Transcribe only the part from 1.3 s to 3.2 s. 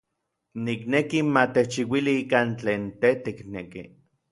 ma techchiuili ikan tlen tej